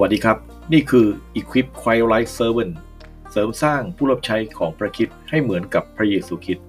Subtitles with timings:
[0.00, 0.38] วัสดีครับ
[0.72, 1.06] นี่คือ
[1.38, 2.74] Equip Quiet Life Servant
[3.30, 6.66] เสริมสร้างผู้รับใช้ของพระคิดให้เหมือนกับพระเยซูคริสต์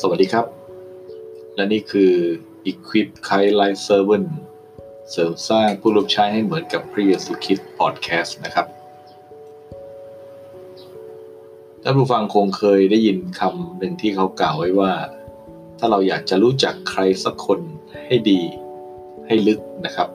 [0.00, 0.46] สวัสดีครับ
[1.56, 2.12] และนี่คือ
[2.70, 4.28] Equip Quiet Life Servant
[5.10, 8.75] เสริมสร้างผู้รับใช้ให้เหมือนกับพระเยซูคริสต์พอดแคสต์นะครับ
[11.88, 14.92] ท่านผู้ฟังคงเคยได้ยินคำหนึ่งที่เขากล่าวไว้ว่า
[15.78, 17.60] ถ้าเราอยากจะรู้จักใครสักคน
[18.06, 18.40] ให้ดี
[19.26, 20.08] ให้ลึกนะครับ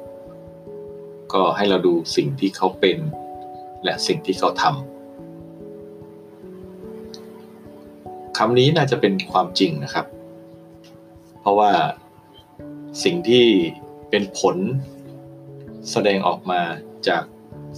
[1.33, 2.97] ก็ให้เราดูสิ่งที่เขาเป็น
[3.83, 10.05] และสิ่งที่เขาทำคำนี้น่าจะเป็นความจริงนะครับ
[11.39, 11.71] เพราะว่า
[13.03, 13.45] สิ่งที่
[14.09, 14.57] เป็นผล
[15.91, 16.61] แสดงออกมา
[17.07, 17.23] จาก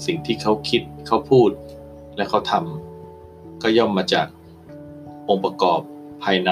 [0.05, 1.49] สิ่งที่เขาคิดเขาพูด
[2.17, 2.92] และเขาทำ
[3.63, 4.27] ก็ย่อมมาจาก
[5.29, 5.81] องค์ประกอบ
[6.23, 6.51] ภายใน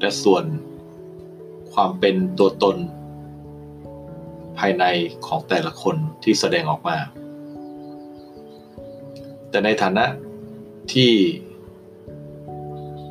[0.00, 0.44] และส่วน
[1.72, 2.76] ความเป็นตัวตน
[4.58, 4.84] ภายใน
[5.26, 6.98] ของแต่ละคนที่แสดงออกมา
[9.50, 10.04] แต่ในฐานะ
[10.92, 11.12] ที่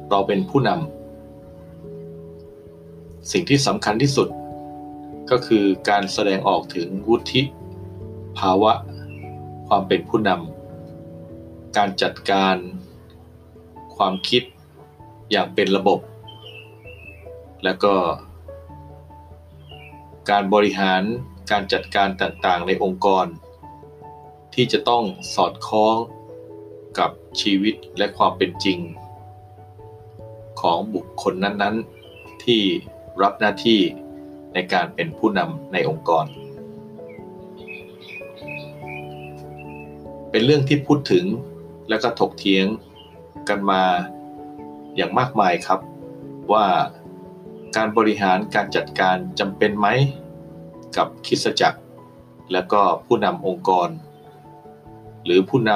[0.09, 4.27] เราเป็นผู้นำสิ่งที่สำคัญที่สุด
[5.31, 7.42] ก็คือการแสดงออกถึงวุฒิ
[8.39, 8.73] ภาวะ
[9.67, 12.55] ความเป็นผู้นำการจัดการ
[13.97, 14.44] ความคิด
[15.31, 15.99] อย่างเป็นระบบ
[17.63, 17.94] แล้วก็
[20.30, 21.03] การบริหาร
[21.52, 23.25] การจัดการต่างๆ ในองค์กร
[24.53, 25.03] ที่จะต้อง
[25.36, 25.97] สอดคล้อง
[26.99, 28.80] กับชีวิตและความเป็นจริง
[30.61, 32.61] ของบุคคลนั้นๆ ที่
[33.21, 33.80] รับหน้าที่
[34.53, 36.25] ในการเป็นผู้นำในองค์กร
[40.31, 41.25] เป็นเรื่องที่พูดถึง
[41.89, 42.66] และก็ถกเถียง
[43.49, 43.81] กันมา
[44.95, 45.80] อย่างมากมายครับ
[46.52, 46.65] ว่า
[47.76, 49.87] การบริหารการจัดการจำเป็นไหม
[50.98, 51.80] กับคิสจักร
[52.52, 53.89] และก็ผู้นำองค์กร
[55.26, 55.71] หรือผู้น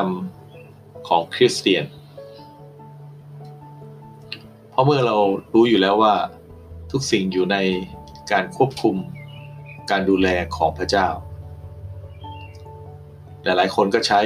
[0.50, 1.86] ำของคริสเตียน
[4.70, 5.16] เพราะเมื่อเรา
[5.54, 6.16] รู้อยู่แล้วว่า
[6.92, 7.58] ทุกสิ่งอยู่ใน
[8.32, 8.96] การควบคุม
[9.92, 11.08] การดูแลของพระเจ้า
[13.44, 14.22] หลายๆ คนก็ใช้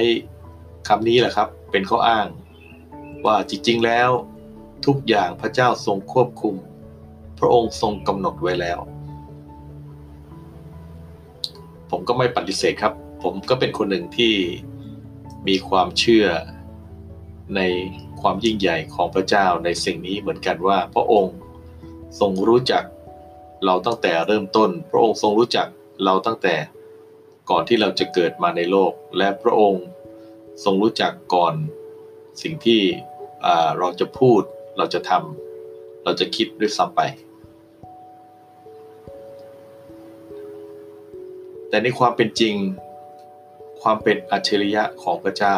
[0.88, 2.28] คำนี้แหละครับ เป็นข้ออ้าง
[3.26, 4.09] ว่าจริงๆแล้ว
[4.86, 6.56] ทุกอย่างพระเจ้าทรงควบคุม
[7.40, 8.80] พระองค์ทรงกำหนดไว้แล้ว
[11.90, 12.94] ผมก็ไม่ปฏิเสธครับ
[13.24, 14.36] ผมก็เป็นคนหนึ่งที่
[15.48, 16.28] มีความเชื่อ
[17.56, 17.62] ใน
[18.22, 21.36] ความยิ่งใหญ่ของพระเจ้าในสิ่งนี้เหมือนกันว่า พระองค์
[22.20, 22.84] ทรงรู้จัก
[23.66, 25.68] เราตั้งแต่เริ่มต้น พระองค์ทรงรู้จัก
[26.03, 26.56] เราตั้งแต่
[27.50, 29.86] ก่อนที่เราจะเกิดมาในโลก และพระองค์
[30.64, 31.53] ทรงรู้จักก่อน
[32.42, 32.82] สิ่งที่
[33.78, 34.41] เราจะพูด
[34.78, 37.02] เราจะทำเราจะคิดด้วยซ้ำไป
[41.69, 42.56] แต่ในความเป็นจริง
[43.81, 45.57] ความเป็นอัจฉริยะของพระเจ้า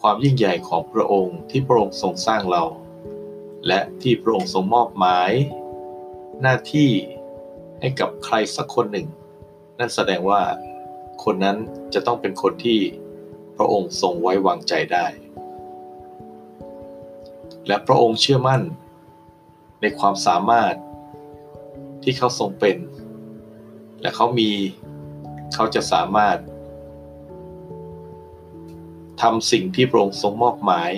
[0.00, 2.64] ความยิ่งใหญ่ของพระองค์ที่พระองค์ทรงสร้างเรา
[3.66, 5.30] และที่พระองค์ทรงมอบหมาย
[6.42, 6.90] หน้าที่
[7.80, 9.06] ให้กับใครสักคนหนึ่ง
[9.78, 10.42] นั่นแสดงว่า
[11.24, 11.56] คนนั้น
[11.94, 12.80] จะต้องเป็นคนที่
[13.56, 15.06] พระองค์ทรงไว้วางใจได้
[17.68, 18.62] และพระองค์เชื่อมั่น
[19.80, 20.74] ในความสามารถ
[22.02, 22.76] ที่เขาทรงเป็น
[24.00, 24.50] และเขามี
[25.54, 26.38] เขาจะสามารถ
[29.22, 30.90] ทำสิ่งที่พระองค์ทรงมอบหมาย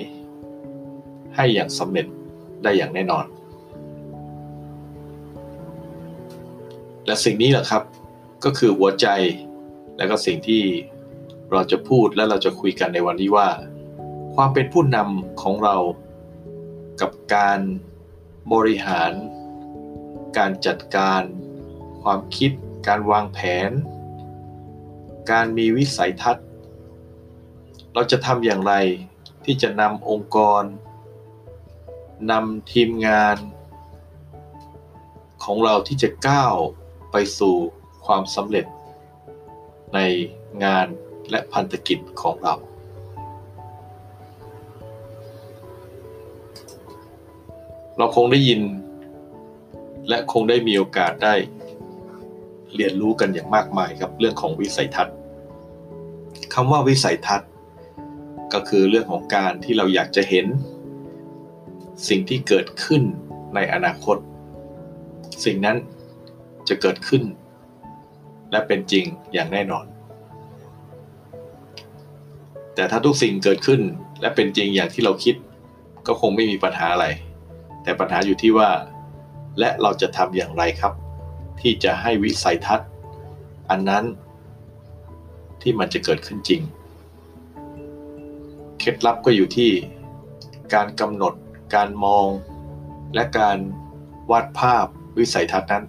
[1.35, 2.07] ให้อย่างสำเร็จ
[2.63, 3.25] ได้อย่างแน่นอน
[7.05, 7.83] และสิ่งนี้แหละครับ
[8.43, 9.07] ก็คือหัวใจ
[9.97, 10.63] และก็สิ่งที่
[11.51, 13.47] เราจะพูดและเราจะคุยกันในวันนี้ว่า
[14.35, 15.75] ความเป็นผู้นำของเรา
[17.01, 17.59] กับการ
[18.53, 19.11] บริหาร
[20.37, 21.21] การจัดการ
[22.01, 22.51] ความคิด
[22.87, 23.39] การวางแผ
[23.69, 23.71] น
[25.31, 26.47] การมีวิสัยทัศน์
[27.93, 28.73] เราจะทำอย่างไร
[29.45, 30.63] ที่จะนำองค์กร
[32.31, 33.37] นำทีมงาน
[35.43, 36.55] ของเราที่จะก้าว
[37.11, 37.55] ไปสู่
[38.05, 38.65] ความสำเร็จ
[39.93, 39.99] ใน
[40.63, 40.87] งาน
[41.29, 42.55] และพันธกิจของเรา
[47.97, 48.61] เราคงได้ยิน
[50.07, 51.35] และคงได้มีโอกาสได้
[52.75, 55.15] เรียนรู้กันอย่างมากมายครับเรื่องของวิสัยทัศน์
[56.53, 57.49] คำว่าวิสัยทัศน์
[58.53, 60.45] ก็คือเรื่องของการที่เราอยากจะเห็น
[62.09, 63.03] สิ่งที่เกิดขึ้น
[63.55, 64.17] ในอนาคต
[65.45, 65.77] สิ่งนั้น
[66.69, 67.23] จะเกิดขึ้น
[68.51, 69.85] และเป็นจริงอย่างแน่นอน
[72.75, 73.81] แต่ถ้าทุกสิ่งเกิดขึ้น
[74.21, 75.35] และเป็นจริงอย่างที่เราคิด
[76.07, 77.07] ก็คงไม่มีปัญหาอะไร
[77.83, 78.69] แต่ปัญหาอยู่ที่ว่า
[79.59, 80.93] และเราจะทำอย่างไรครับ
[81.61, 82.89] ที่จะให้วิสัยทัศน์
[83.69, 84.03] อันนั้น
[85.61, 86.61] ที่มันจะเกิดขึ้นจริง
[88.79, 89.71] เคล็ดลับก็อยู่ที่
[90.73, 91.33] การกำหนด
[91.75, 92.27] การมอง
[93.13, 93.57] และการ
[94.31, 94.85] วาดภาพ
[95.17, 95.85] วิสัยทัศน์นั้น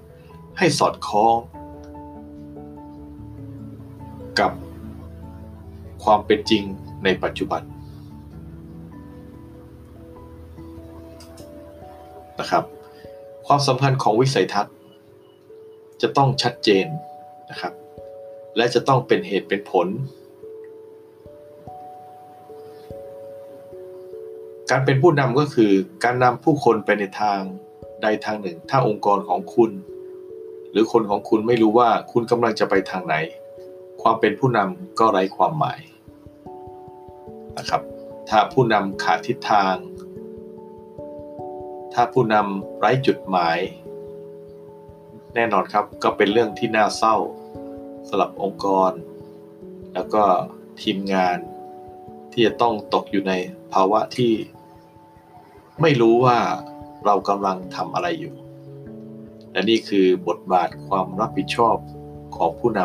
[0.59, 1.37] ให้สอดคล้อง
[4.41, 4.53] กับ
[6.05, 6.63] ความเป็นจริง
[7.05, 7.63] ในปัจจุบัน
[12.43, 12.65] นะครับ
[13.47, 14.75] ความสำคัญของวิสัยทัศน์
[16.03, 16.87] จะต้องชัดเจน
[17.51, 17.73] นะครับ
[18.57, 19.89] และจะต้องเป็นเหตุเป็นผล
[24.71, 25.73] การเป็นผู้นำก็คือ
[26.05, 27.41] การนำผู้คนไปในทาง
[28.03, 29.71] ใดทางหนึ่ง ถ้าองค์กรของคุณ
[30.71, 33.17] หรือคนของคุณไม่รู้ว่าคุณกำลังจะไปทางไหน
[34.03, 35.81] ความเป็นผู้นำก็ไร้ความหมาย
[37.59, 37.83] นะครับ
[38.29, 39.75] ถ้าผู้นำขาดทิศทาง
[41.93, 43.59] ถ้าผู้นำไร้จุดหมาย
[45.35, 47.17] แน่นอนครับก็เป็นเรื่องที่น่าเศร้า
[48.09, 48.93] สำหรับองค์กร
[49.95, 50.25] แล้วก็
[50.83, 51.39] ทีมงาน
[52.33, 53.33] ที่จะต้องตกอยู่ใน
[53.73, 54.33] ภาวะที่
[55.81, 56.39] ไม่รู้ว่า
[57.05, 58.35] เรากำลังทำอะไรอยู่
[59.53, 61.77] และนี่คือบทบาทความรับผิดชอบ
[62.37, 62.81] ของผู้น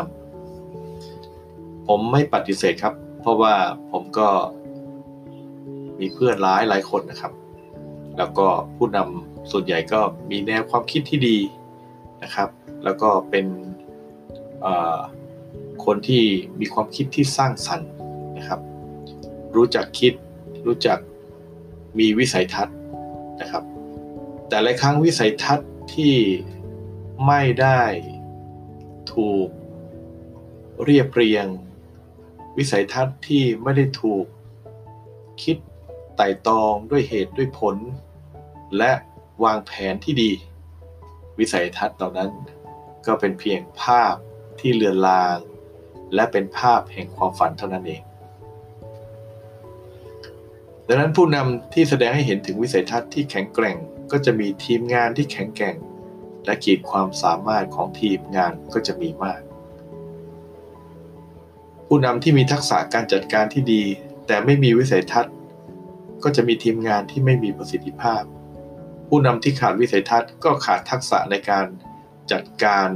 [0.72, 3.54] ำผมไม่ปฏิเสธครับ เพราะว่า
[3.92, 4.28] ผมก็
[6.00, 7.32] มีเพื่อนร้ายหลายคนนะครับ
[8.18, 10.00] แล้วก็ผู้นำส่วนใหญ่ก็
[10.30, 11.38] มีแนวความคิดที่ดี
[12.22, 12.48] นะครับ
[12.84, 13.46] แล้วก็เป็น
[15.84, 16.24] คนที่
[16.60, 17.90] มีความคิดที่สร้างสรรค์
[18.36, 18.60] นะครับ
[19.56, 20.12] รู้จักคิด
[20.66, 20.98] รู้จัก
[21.98, 22.76] มีวิสัยทัศน์
[23.40, 23.64] นะครับ
[24.48, 26.14] แต่หลายครั้งวิสัยทัศน์ที่
[27.26, 27.80] ไม่ได้
[29.14, 29.48] ถูก
[30.84, 31.46] เรียบเรียง
[32.58, 34.24] วิสัยทัศน์ที่ไม่ได้ถูก
[35.42, 35.56] คิด
[36.16, 37.76] ไต่ตองด้วยเหตุด้วยผล
[38.76, 38.92] และ
[39.44, 40.32] วางแผนที่ดี
[41.38, 42.30] วิสัยทัศน์เหล่านั้น
[43.06, 44.14] ก็เป็นเพียงภาพ
[44.60, 45.38] ที่เลือนลาง
[46.14, 48.02] และเป็นภาพแห่งความฝันเท่านั้นเอง
[50.86, 53.76] ดังนั้นผู้นำที่แสดงให้เห็นถึงวิสัยทัศน์ที่แข็งแกร่ง
[54.10, 55.76] ก็จะมีทีมงานที่แข็งแกร่ง
[56.44, 59.40] และขีดความสามารถของทีมงานก็จะมีมาก
[61.86, 63.82] ผู้นำที่มีทักษะการจัดการที่ดี
[64.26, 65.34] แต่ไม่มีวิสัยทัศน์
[66.22, 68.22] ก็จะมีทีมงานที่ไม่มีประสิทธิภาพ
[69.08, 71.66] ผู้นำที่ขาดวิสัยทัศน์ก็ขาดทักษะในการ
[72.32, 72.88] จัดการ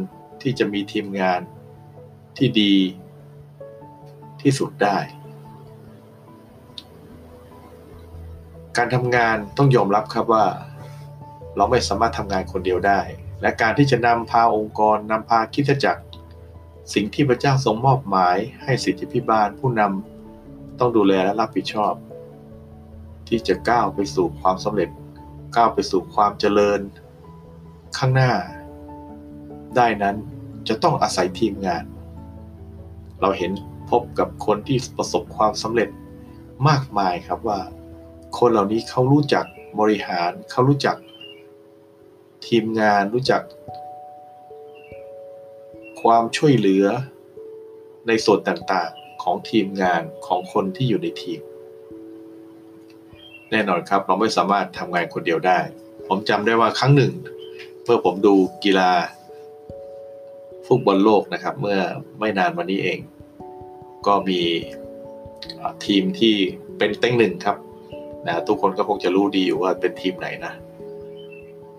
[0.43, 1.41] ที่จะมีทีมงาน
[2.37, 2.75] ที่ดี
[4.43, 4.99] ที่สุดได้
[8.77, 10.45] การทำงานต้องยอมรับครับว่า
[11.57, 13.01] เราไม่สามารถทำงานคนเดียวได้
[13.41, 16.03] และการที่จะนำพาองค์กรนำพาคิดจักร
[16.95, 21.95] สิ่งที่พระเจ้าทรงมอบหมายให้สิทธิพิบาลผู้นำต้องดูแลและรับผิดชอบ
[23.29, 24.91] ที่จะก้าวไปสู่ความสำเร็จ
[25.57, 26.81] ก้าวไปสู่ความเจริญ
[27.99, 28.33] ข้างหน้า
[29.77, 30.17] ได้นั้น
[30.69, 31.85] จะต้องอาศัยทีมงาน
[33.21, 33.53] เราเห็น
[33.91, 35.89] พบกับคนที่ประสบความสำเร็จ
[36.69, 37.61] มากมายครับว่า
[38.39, 39.45] คนเหล่านี้เขารู้จัก
[39.81, 40.97] บริหารเขารู้จัก
[42.47, 43.43] ทีมงานรู้จัก
[46.03, 46.87] ความช่วยเหลือ
[48.07, 51.41] ในส่วนต่างๆของทีมงานของคนที่อยู่ในทีม
[53.53, 55.59] แน่นอนครับ เราไม่สามารถทำงานคนเดียวได้
[56.09, 57.13] ผมจำได้ว่าครั้งหนึ่ง
[57.85, 58.91] เมื่อผมดูกีฬา
[60.67, 61.79] ฟุตบอลโลกนะครับ เมื่อ
[62.19, 62.99] ไม่นานมานี้เอง
[64.07, 64.41] ก็มี
[65.85, 66.35] ทีมที่
[66.79, 67.57] เป็นเต็งหนึ่งครับ
[68.27, 70.53] นะทุกคนก็คงจะรู้ดีอยู่ว่าเป็นทีมไหนนะ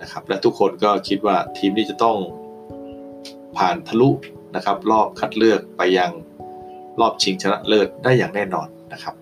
[0.02, 2.18] นะครับ และทุกคนก็คิดว่าทีมนี้จะต้อง
[3.58, 4.10] ผ่านทะลุ
[4.56, 6.12] นะครับ รอบคัดเลือกไปยัง
[7.00, 9.16] รอบชิงชนะเลิศได้อย่างแน่นอนนะครับ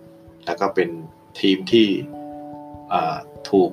[0.45, 0.89] แล้วก็เป็น
[1.39, 1.87] ทีมที่
[3.49, 3.71] ถูก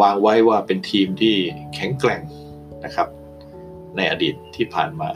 [0.00, 1.34] วางไว้ว่าเป็นทีมที่
[1.74, 2.22] แข็งแกร่ง
[2.84, 3.08] นะครับ
[3.96, 5.10] ในอดีตที่ผ่านมา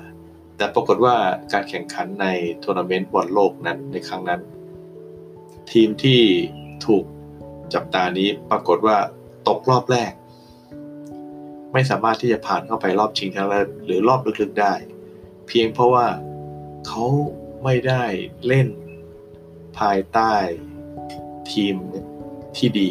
[0.57, 1.17] แต่ปรากฏว่า
[1.53, 2.27] การแข่งขันใน
[2.63, 4.41] ทัวร์นาเมนต์บอลโลกนั้นในครั้งนั้น
[5.73, 6.21] ทีมที่
[6.87, 7.05] ถูก
[7.75, 8.97] จับตานี้ปรากฏว่า
[9.49, 10.13] ตกรอบแรก
[11.73, 14.75] ไม่สามารถที่จะผ่านเข้าไปรอบชิงชนะเลิศหรือรอบลึกๆได้
[15.49, 16.07] เพียงเพราะว่า
[16.87, 17.05] เขา
[17.65, 18.05] ไม่ได้
[18.47, 18.69] เล่น
[19.79, 20.33] ภายใต้
[21.53, 21.75] ทีม
[22.59, 22.91] ที่ดี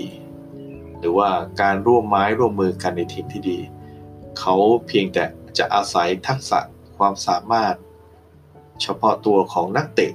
[1.00, 1.30] หรือว่า
[1.62, 3.60] การร่วมไม้ร่วมมือกันในทีมที่ดี
[4.40, 4.56] เขา
[4.88, 5.24] เพียงแต่
[5.58, 6.60] จะอาศัยทักษะ
[6.98, 7.76] ความสามารถ
[8.82, 10.12] เฉพาะตัวของนักเตะ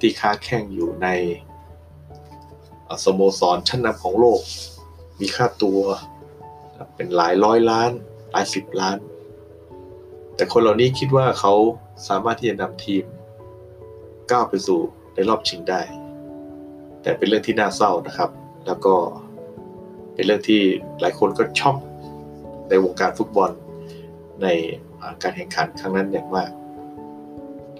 [0.00, 1.08] ที่ค้าแข่งอยู่ใน
[3.04, 4.40] สโมสรชั้นนำของโลก
[5.20, 5.80] มีค่าตัว
[6.94, 7.90] เป็นหลายร้อยล้าน
[8.30, 8.98] หลายสิบล้าน
[10.34, 11.52] แต่คนเหล่านี้คิดว่าเขา
[12.08, 13.04] สามารถที่จะนำทีม
[14.30, 14.80] ก้าวไปสู่
[15.14, 15.80] ในรอบชิงได้
[17.02, 18.30] แต่เป็นเรื่องที่น่าเศร้านะครับ
[18.66, 18.94] แล้วก็
[20.14, 20.62] เป็นเรื่องที่
[21.00, 21.76] หลายคนก็ช็อก
[22.68, 23.50] ในวงการฟุตบอล
[24.42, 24.46] ใน
[25.22, 26.50] การแข่งขันครั้งนั้นอย่างมาก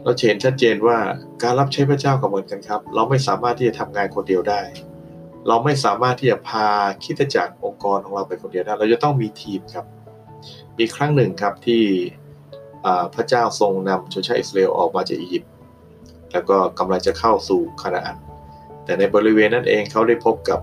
[0.02, 0.98] เราเห็นชัดเจนว่า
[1.42, 4.60] การรับใช้พระเจ้าก็เหมือนกันครับ เราไม่สามารถที่จะทำงานคนเดียวได้
[5.48, 6.66] เราไม่สามารถที่จะพา
[7.04, 9.84] คิดจักรองค์กรของเราไปคนเดียวได้ เราจะต้องมีทีมครับ
[10.78, 11.82] มีครั้งหนึ่งครับที่
[13.14, 15.52] พระเจ้าทรงนำชนชาติอิสราเอลออกมาจากอียิปต์
[16.32, 18.16] แล้วก็กำลังจะเข้าสู่คานาอัน
[18.90, 20.60] แต่ในบริเวณนั้นเองเขาได้พบกับ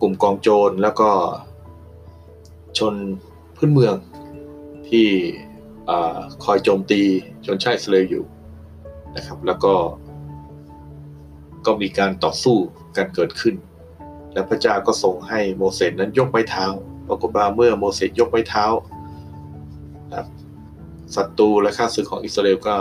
[0.00, 1.10] กลุ่มกองโจรแล้วก็
[2.78, 2.94] ชน
[3.56, 3.94] พื้นเมือง
[4.88, 5.06] ที่
[6.44, 7.02] คอยโจมตี
[7.46, 8.24] ชนชาติสเอลอยู่
[9.16, 9.74] นะครับ แล้วก็
[11.66, 12.56] ก็มีการต่อสู้
[12.96, 13.54] กันเกิดขึ้น
[14.32, 16.66] และพระเจ้าก็ทรงให้โมเสสนั้นยกไม้เท้า
[17.08, 18.64] ปรากฏว่าเมื่อโมเสสยกไม้เท้า
[21.16, 22.76] ศัตรูและข้าศึกของอิสราเอลก็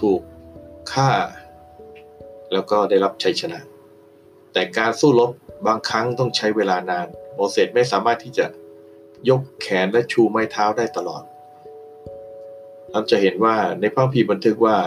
[0.00, 0.20] ถูก
[0.92, 1.10] ฆ่า
[2.52, 3.60] แล้วก็ได้รับชัยชนะ
[4.52, 5.30] แต่การสู้รบ
[5.66, 8.46] บางครั้งต้องใช้เวลานาน โมเสสไม่สามารถที่จะ
[9.28, 11.22] ยกแขนและชูไม้เท้าได้ตลอด
[12.90, 14.78] เราจะเห็นว่าในพระพีบันทึกว่า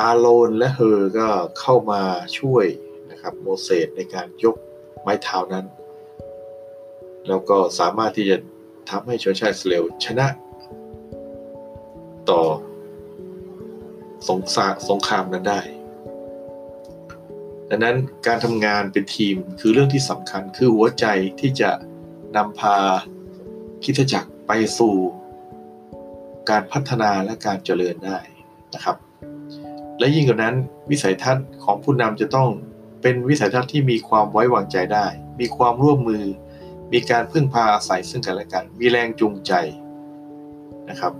[0.00, 1.28] อาโรนและเฮอก็
[1.60, 2.02] เข้ามา
[2.38, 2.66] ช่วย
[3.10, 4.56] นะครับโมเสสในการยก
[5.02, 5.66] ไม้เท้านั้น
[7.28, 8.36] แล้วก็สามารถที่จะ
[8.90, 10.26] ทำให้ชนชาติอิสราเอลชนะ
[12.30, 12.42] ต่อ
[14.28, 14.40] สง
[14.88, 15.60] สงครามนั้นได้
[17.70, 17.96] ดังนั้น
[18.26, 21.06] การทำงานเป็นทีมคือเรื่องที่สำคัญคือหัวใจ
[21.40, 21.70] ที่จะ
[22.36, 22.76] นำพา
[23.84, 24.94] คิดจักรไปสู่
[26.50, 28.18] การพัฒนาและการเจริญได้
[28.74, 28.96] นะครับ
[29.98, 30.54] และยิ่งกว่านั้น
[30.90, 32.48] วิสัยทัศน์ของผู้นำจะต้อง
[33.02, 35.06] เป็นวิสัยทัศน์ที่มีความไว้วางใจได้
[35.40, 36.24] มีความร่วมมือ
[36.92, 39.52] มีการพึ่งพาอาศัยซึ่งกันและกัน มีแรงจูงใจ
[40.90, 41.12] นะครับ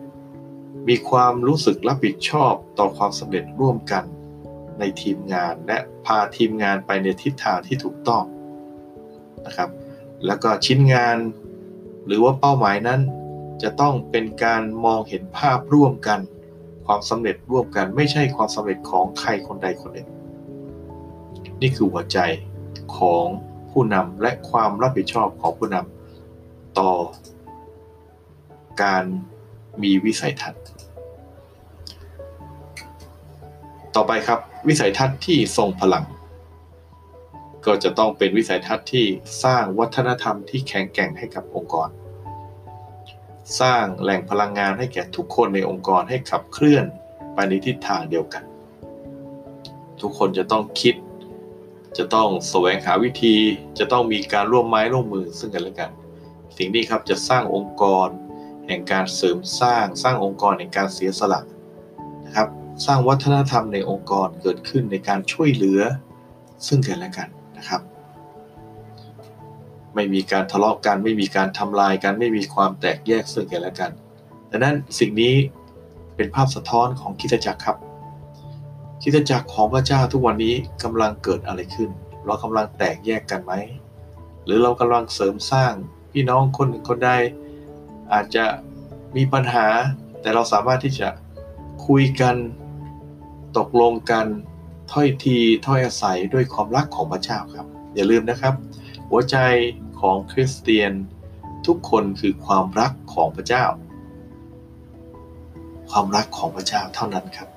[0.88, 4.04] มีความรู้สึกรับผิดชอบต่อความสำเร็จร่วมกัน
[4.78, 8.25] ในทีมงาน และพาทีมงานไปในทิศทางที่ถูกต้อง
[9.47, 9.70] นะครับ
[10.26, 11.16] แล้วก็ชิ้นงาน
[12.06, 13.00] หรือว่าเป้าหมายนั้น
[13.62, 16.20] จะต้องเป็นการมองเห็นภาพร่วมกัน
[16.87, 20.08] ความสำเร็จร่วมกันไม่ใช่ความสำเร็จของใครคนใดคนหนึ่ง
[21.61, 22.18] นี่คือหัวใจ
[22.97, 23.25] ของ
[23.70, 26.92] ผู้นำและความรับผิดชอบของผู้นำต่อ
[28.82, 29.04] การ
[29.82, 30.62] มีวิสัยทัศน์
[33.94, 36.04] ต่อไปครับ วิสัยทัศน์ที่ทรงพลัง
[37.66, 39.06] ก็จะต้องเป็นวิสัยทัศน์ที่
[39.44, 41.88] สร้างวัฒนธรรมที่แข็งแกร่งให้กับองค์กร
[43.60, 46.84] สร้างแหล่งพลังงานให้แก่ทุกคนในองค์กรให้ขับเคลื่อน
[47.34, 48.42] ไปในทิศทางเดียวกัน
[50.00, 50.94] ทุกคนจะต้องคิด
[51.98, 53.36] จะต้องแสวงหาวิธี
[53.78, 55.90] จะต้องมีการร่วมไม้ร่วมมือซึ่งกันและกัน
[56.56, 58.08] สิ่งนี้ครับจะสร้างองค์กร
[58.66, 61.40] แห่งการเสริมสร้าง สร้างองค์กรแห่งการเสียสละ
[62.26, 62.48] นะครับ
[62.87, 65.80] สร้างวัฒนธรรมในองค์กรเกิดขึ้นในการช่วยเหลือ
[66.66, 67.82] ซึ่งกันและกันนะครับ
[69.94, 73.90] ไม่มีการทะเลาะกัน ไม่มีการทำลายกัน ไม่มีความแตกแยกซึ่งกันและกัน
[74.50, 75.35] ดังนั้นสิ่งนี้
[76.16, 77.76] เป็นภาพสะท้อนของคิดจักรครับ
[79.02, 81.90] คิดจักรของพระเจ้าทุกวันนี้กำลังเกิดอะไรขึ้น
[82.26, 83.52] เรากำลังแตกแยกกันไหม
[84.44, 85.73] หรือเรากำลังเสริมสร้าง
[86.12, 87.11] พี่น้องคนหนึ่งคนใด
[88.12, 88.44] อาจจะ
[89.16, 89.66] มีปัญหา
[90.20, 91.08] แต่เราสามารถที่จะ
[91.87, 92.37] คุยกัน
[93.58, 94.26] ตกลงกัน
[94.92, 98.54] ถ้อยทีถ้อยอาศัยด้วยความรักของพระเจ้าครับ อย่าลืมนะครับ
[99.10, 99.36] หัวใจ
[100.00, 100.92] ของคริสเตียน
[101.66, 103.64] ทุกคนคือความรักของพระเจ้า
[105.90, 107.48] ความรักของพระเจ้าเท่านั้นครับ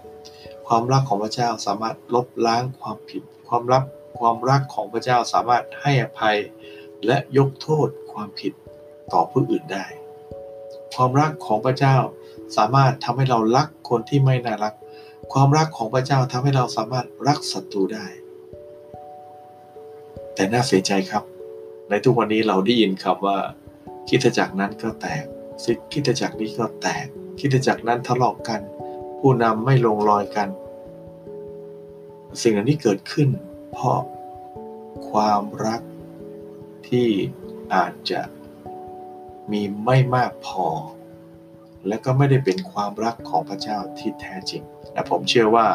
[0.67, 3.84] ความรักของพระเจ้าสามารถลบล้างความผิด ความรัก
[4.20, 6.38] ความรักของพระเจ้าสามารถให้อภัย
[7.05, 8.53] และยกโทษความผิด
[9.13, 9.86] ต่อผู้อื่นได้
[10.96, 11.98] ความรักของพระเจ้า
[12.58, 14.74] สามารถทำให้เรารักคนที่ไม่น่ารัก
[15.32, 18.06] ความรักของพระเจ้าทำให้เราสามารถรักศัตรูได้
[20.34, 21.24] แต่น่าเสียใจครับ
[21.90, 23.38] ในทุกวันนี้เราได้ยินคำว่า
[24.10, 25.26] คิดจักรนั้นก็แตก
[25.64, 27.06] สิคิดจักรนี้ก็แตก
[27.40, 28.62] คิดจักรนั้นทะเลาะกกัน
[29.20, 30.50] ผู้นำไม่ลงรอยกัน
[32.42, 33.30] สิ่งเหล่านี้เกิดขึ้น
[33.72, 34.00] เพราะ
[35.10, 35.82] ความรัก
[36.88, 37.08] ที่
[37.74, 38.22] อาจจะ
[39.52, 40.68] มีไม่มากพอ
[41.88, 45.68] และก็ไม่ได้เป็นความรักของพระเจ้าที่แท้จริง และผมเชื่อว่า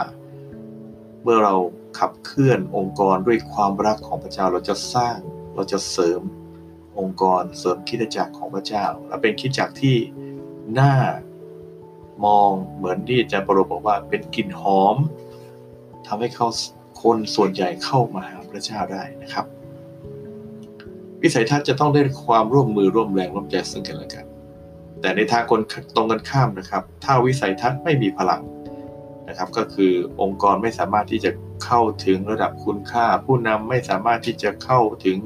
[1.23, 1.55] เมื่อเรา
[1.99, 5.17] ขับเคลื่อนองค์กรด้วยความรักของพระเจ้าเราจะสร้าง
[5.55, 6.21] เราจะเสริม
[6.99, 9.97] องค์กรเสริมคิดจักรของพระเจ้า และเป็นคิดจักรที่
[10.81, 10.95] น่า
[12.25, 14.97] มองเหมือนที่อาจารย์ปรบอกว่าเป็นกลิ่นหอม
[16.07, 16.49] ทำให้เขา
[17.03, 19.47] คนส่วนใหญ่เข้ามาหาพระเจ้าได้นะครับ
[21.23, 24.25] วิสัยทัศน์จะต้องได้ความร่วมมือร่วมแรงร่วมใจซึ่งกันและกัน
[25.01, 25.61] แต่ในทางคน
[25.97, 28.43] ตรงกันข้ามนะครับ ถ้าวิสัยทัศน์ไม่มีพลัง
[29.29, 31.31] นะครับก็คือองค์กรไม่สามารถที่จะ
[31.65, 35.19] เข้าถึงระดับคุณค่า ผู้นำไม่สามารถที่จะเข้าถึง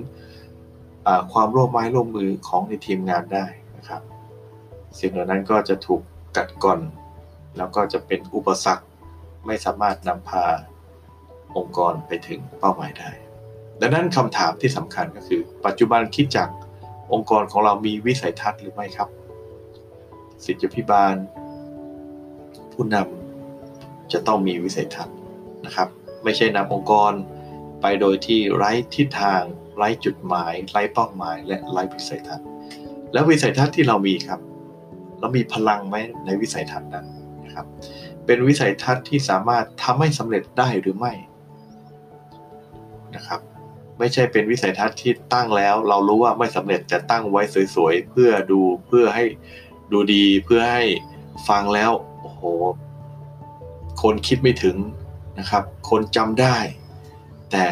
[1.32, 4.02] ความร่วมไม้ร่วมมือของในทีมงานได้นะครับ
[4.98, 6.00] สิ่งเหล่านั้นก็จะถูก
[6.36, 6.80] กัดก่อน
[7.56, 8.84] แล้วก็จะเป็นอุปสรรค
[9.46, 10.44] ไม่สามารถนำพา
[11.56, 13.10] องค์กรไปถึงเป้าหมายได้
[13.80, 16.48] ดังนั้นคำถามที่สำคัญก็คือ ปัจจุบันคิดจาก
[17.12, 19.08] องค์กรของเรามีวิสัยทัศน์หรือไม่ครับ
[20.44, 21.14] สิทธิพิบาล
[22.72, 23.19] ผู้นำ
[24.12, 25.16] จะต้องมีวิสัยทัศน์
[25.64, 25.88] นะครับ
[26.24, 27.12] ไม่ใช่นำองค์กร
[27.80, 29.42] ไปโดยที่ไร้ทิศทาง
[29.76, 32.46] ไร้จุดหมาย ไร้เป้าหมาย และไร้วิสัยทัศน์
[33.12, 34.40] แล้ววิสัยทัศน์ที่เรามีครับ
[35.20, 37.06] เรามีพลังไหมในวิสัยทัศน์นั้น
[37.44, 37.66] นะครับ
[38.26, 41.12] เป็นวิสัยทัศน์ที่สามารถทำให้สำเร็จได้หรือไม่
[43.16, 43.40] นะครับ
[43.98, 47.42] ไม่ใช่เป็นวิสัยทัศน์ที่ตั้งแล้ว เรารู้ว่าไม่สำเร็จจะตั้งไว้
[47.74, 49.24] สวยๆ เพื่อดูเพื่อให้
[49.92, 50.84] ดูดีเพื่อให้
[51.48, 51.90] ฟังแล้ว
[52.20, 52.42] โอ้โห
[54.02, 54.76] คนคิดไม่ถึง
[55.38, 56.56] นะครับ คนจำได้
[57.52, 57.66] แต่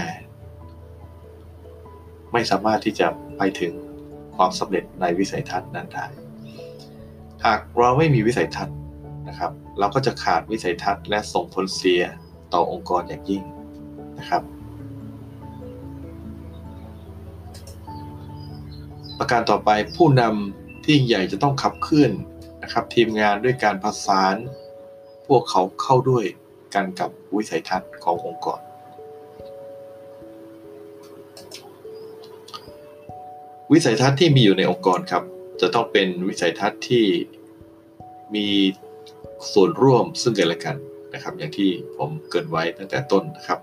[2.33, 3.07] ไม่สามารถที่จะ
[3.39, 3.73] ไปถึง
[4.37, 6.07] ความสำเร็จในวิสัยทัศน์นั้นได้
[7.45, 8.77] หากเราไม่มีวิสัยทัศน์
[9.29, 12.03] นะครับ เราก็จะขาดวิสัยทัศน์และส่งผลเสีย
[12.53, 13.43] ต่อองค์กรอย่างยิ่ง
[14.19, 14.43] นะครับ
[19.19, 22.13] ประการต่อไปผู้นำที่ใหญ่จะต้องขับเคลื่อน
[22.63, 24.37] นะครับ ทีมงานด้วยการประสาน
[25.29, 26.25] พวกเขาเข้าด้วย
[26.75, 28.61] กันกับวิสัยทัศน์ขององค์กร
[33.73, 35.23] วิสัยทัศน์ที่มีอยู่ในองค์กรครับ
[35.61, 37.05] จะต้องเป็นวิสัยทัศน์ที่
[38.35, 38.47] มี
[39.53, 40.77] ส่วนร่วมซึ่งกันและกัน
[41.15, 43.59] นะครับ อย่างที่ผมเกินไว้ตั้งแต่ต้นนะครับ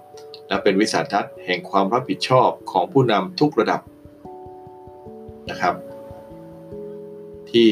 [0.48, 3.82] และเป็นวิสัยทัศน์แห่งความรับผิดชอบของผู้นำทุกระดับ
[5.50, 5.76] นะครับ
[7.52, 7.70] ที่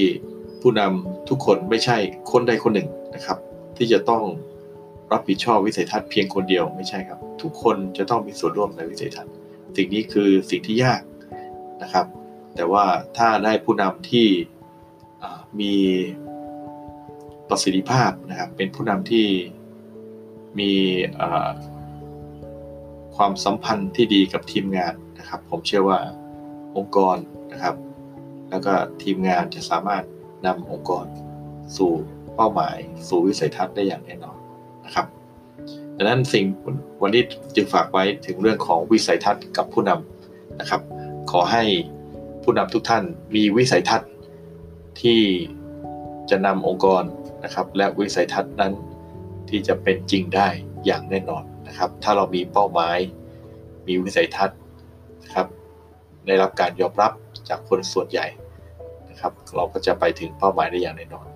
[0.62, 1.97] ผู้นำทุกคนไม่ใช่
[2.31, 3.38] คนใดคนหนึ่งนะครับ
[3.77, 4.24] ที่จะต้อง
[5.12, 9.33] รับผิดชอบวิสัยทัศน์เพียงคนเดียวไม่ใช่ครับ ทุกคนจะต้องมีส่วนร่วมในวิสัยทัศน์
[9.75, 11.01] สิ่งนี้คือสิ่งที่ยาก
[11.83, 12.05] นะครับ
[12.55, 12.86] แต่ว่า
[13.18, 14.27] ถ้าได้ผู้นำที่
[15.59, 15.75] มี
[17.50, 19.27] ประสิทธิภาพนะครับ เป็นผู้นำที่
[20.59, 20.72] มี
[23.16, 26.00] ความสัมพันธ์ที่ดีกับทีมงานนะครับ ผมเชื่อว่า
[26.77, 27.18] องค์กร
[27.51, 27.75] นะครับ
[28.50, 30.03] แล้วก็ทีมงานจะสามารถ
[30.46, 31.05] นำองค์กร
[31.77, 31.94] สู่
[32.35, 34.37] เป้าหมายสู่วิสัยทัศน์ได้อย่างแน่นอน
[34.85, 35.05] นะครับ
[35.98, 36.46] ดังนั้นสิ่ง
[37.01, 37.24] วันนี้
[37.55, 40.81] จึงฝากไว้ถึงเรื่องของวิสัยทัศน์กับผู้นำนะครับ
[41.31, 41.63] ขอให้
[42.43, 43.03] ผู้นำทุกท่าน
[43.35, 44.11] มีวิสัยทัศน์
[45.01, 45.22] ที่
[46.29, 47.03] จะนำองค์กร
[47.43, 48.74] นะครับ และวิสัยทัศน์นั้น
[49.50, 50.48] ที่จะเป็นจริงได้
[50.85, 52.98] อย่างแน่นอนนะครับ ถ้าเรามีเป้าหมาย
[53.87, 54.57] มีวิสัยทัศน์
[55.24, 55.48] นะครับ
[56.27, 57.11] ได้รับการยอมรับ
[57.50, 58.27] จากคนส่วนใหญ่
[59.09, 61.27] นะครับ เราก็จะไปถึงเป้าหมายได้อย่างแน่นอน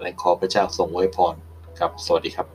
[0.00, 1.34] และขอพระเจ้าทรงไว้พร
[1.78, 2.46] ครับ สวัสดีครับ